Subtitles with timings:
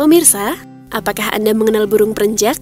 [0.00, 0.56] pemirsa,
[0.88, 2.56] apakah Anda mengenal burung perenjak?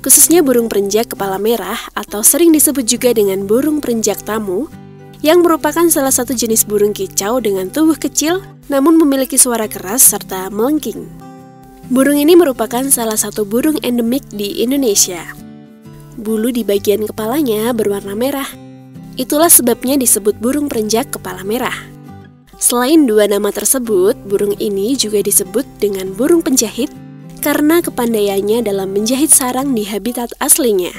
[0.00, 4.72] Khususnya burung perenjak kepala merah atau sering disebut juga dengan burung perenjak tamu,
[5.20, 8.40] yang merupakan salah satu jenis burung kicau dengan tubuh kecil
[8.72, 11.04] namun memiliki suara keras serta melengking.
[11.92, 15.20] Burung ini merupakan salah satu burung endemik di Indonesia.
[16.16, 18.48] Bulu di bagian kepalanya berwarna merah.
[19.20, 21.93] Itulah sebabnya disebut burung perenjak kepala merah.
[22.64, 26.88] Selain dua nama tersebut, burung ini juga disebut dengan burung penjahit
[27.44, 30.96] karena kepandaiannya dalam menjahit sarang di habitat aslinya.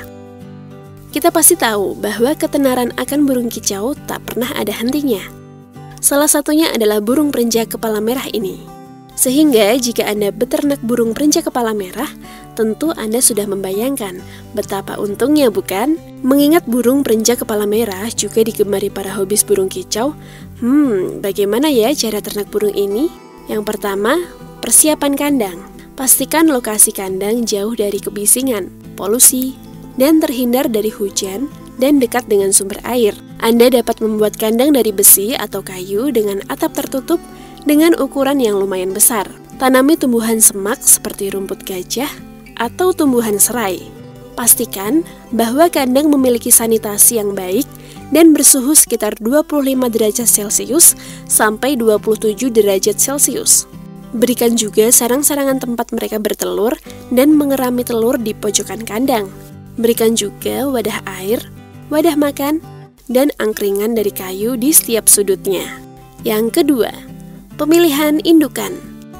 [1.09, 5.25] Kita pasti tahu bahwa ketenaran akan burung kicau tak pernah ada hentinya.
[6.05, 8.74] Salah satunya adalah burung perenjak kepala merah ini.
[9.15, 12.11] Sehingga jika Anda beternak burung perenjak kepala merah,
[12.59, 14.19] tentu Anda sudah membayangkan
[14.51, 15.95] betapa untungnya bukan?
[16.19, 20.11] Mengingat burung perenjak kepala merah juga digemari para hobis burung kicau,
[20.55, 23.11] Hmm, bagaimana ya cara ternak burung ini?
[23.51, 24.15] Yang pertama,
[24.63, 25.59] persiapan kandang.
[25.99, 29.59] Pastikan lokasi kandang jauh dari kebisingan, polusi,
[29.99, 33.11] dan terhindar dari hujan dan dekat dengan sumber air.
[33.43, 37.19] Anda dapat membuat kandang dari besi atau kayu dengan atap tertutup
[37.65, 39.25] dengan ukuran yang lumayan besar.
[39.57, 42.09] Tanami tumbuhan semak seperti rumput gajah
[42.55, 43.81] atau tumbuhan serai.
[44.35, 47.65] Pastikan bahwa kandang memiliki sanitasi yang baik
[48.13, 50.93] dan bersuhu sekitar 25 derajat Celcius
[51.25, 53.65] sampai 27 derajat Celcius.
[54.15, 56.75] Berikan juga sarang-sarangan tempat mereka bertelur
[57.11, 59.27] dan mengerami telur di pojokan kandang.
[59.75, 61.43] Berikan juga wadah air,
[61.91, 62.63] wadah makan,
[63.11, 65.67] dan angkringan dari kayu di setiap sudutnya.
[66.23, 66.91] Yang kedua,
[67.55, 68.75] pemilihan indukan.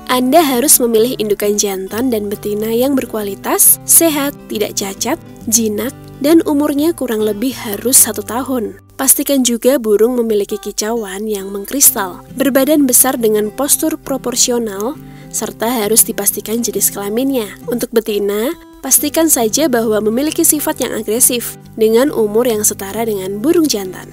[0.05, 5.17] Anda harus memilih indukan jantan dan betina yang berkualitas, sehat, tidak cacat,
[5.49, 5.91] jinak,
[6.21, 8.77] dan umurnya kurang lebih harus satu tahun.
[8.95, 14.95] Pastikan juga burung memiliki kicauan yang mengkristal, berbadan besar dengan postur proporsional,
[15.33, 17.49] serta harus dipastikan jenis kelaminnya.
[17.67, 23.67] Untuk betina, pastikan saja bahwa memiliki sifat yang agresif, dengan umur yang setara dengan burung
[23.67, 24.07] jantan.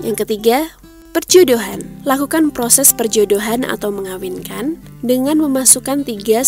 [0.00, 0.72] Yang ketiga,
[1.16, 1.80] Perjodohan.
[2.04, 6.44] Lakukan proses perjodohan atau mengawinkan dengan memasukkan 3-7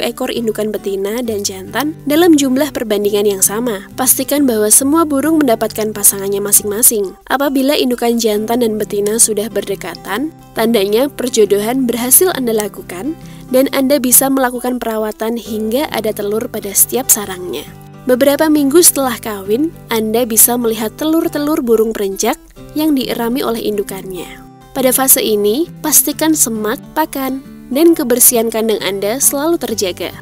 [0.00, 3.92] ekor indukan betina dan jantan dalam jumlah perbandingan yang sama.
[4.00, 7.12] Pastikan bahwa semua burung mendapatkan pasangannya masing-masing.
[7.28, 13.12] Apabila indukan jantan dan betina sudah berdekatan, tandanya perjodohan berhasil Anda lakukan
[13.52, 17.68] dan Anda bisa melakukan perawatan hingga ada telur pada setiap sarangnya.
[18.08, 22.40] Beberapa minggu setelah kawin, Anda bisa melihat telur-telur burung perenjak
[22.74, 24.26] yang dierami oleh indukannya.
[24.70, 27.42] Pada fase ini, pastikan semak, pakan,
[27.74, 30.14] dan kebersihan kandang Anda selalu terjaga.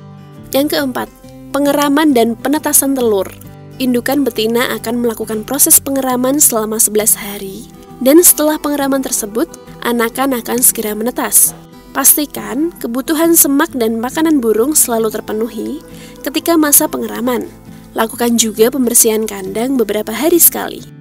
[0.53, 1.09] Yang keempat,
[1.53, 3.28] pengeraman dan penetasan telur.
[3.78, 7.69] Indukan betina akan melakukan proses pengeraman selama 11 hari,
[8.00, 9.47] dan setelah pengeraman tersebut,
[9.86, 11.54] anakan akan segera menetas.
[11.94, 15.80] Pastikan kebutuhan semak dan makanan burung selalu terpenuhi
[16.26, 17.48] ketika masa pengeraman.
[17.97, 20.97] Lakukan juga pembersihan kandang beberapa hari sekali.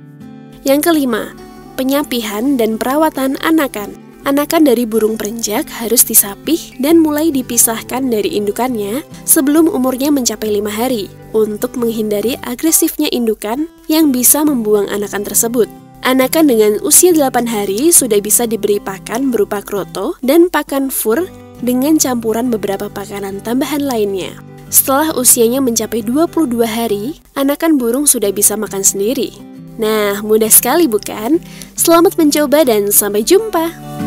[0.67, 1.31] Yang kelima,
[1.79, 3.95] penyapihan dan perawatan anakan.
[4.28, 10.67] Anakan dari burung perenjak harus disapih dan mulai dipisahkan dari indukannya sebelum umurnya mencapai lima
[10.67, 15.72] hari untuk menghindari agresifnya indukan yang bisa membuang anakan tersebut.
[16.03, 21.23] Anakan dengan usia 8 hari sudah bisa diberi pakan berupa kroto dan pakan fur
[21.63, 24.35] dengan campuran beberapa pakanan tambahan lainnya.
[24.67, 29.56] Setelah usianya mencapai 22 hari, anakan burung sudah bisa makan sendiri.
[29.77, 31.38] Nah, mudah sekali bukan?
[31.77, 34.06] Selamat mencoba dan sampai jumpa.